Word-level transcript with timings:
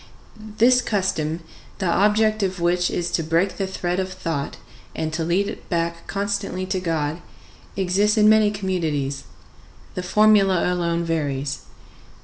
This 0.57 0.81
custom, 0.81 1.41
the 1.77 1.85
object 1.85 2.41
of 2.41 2.59
which 2.59 2.89
is 2.89 3.11
to 3.11 3.21
break 3.23 3.57
the 3.57 3.67
thread 3.67 3.99
of 3.99 4.11
thought 4.11 4.57
and 4.95 5.13
to 5.13 5.23
lead 5.23 5.47
it 5.47 5.69
back 5.69 6.07
constantly 6.07 6.65
to 6.65 6.79
God, 6.79 7.21
exists 7.77 8.17
in 8.17 8.27
many 8.27 8.49
communities; 8.49 9.25
the 9.93 10.01
formula 10.01 10.73
alone 10.73 11.03
varies. 11.03 11.59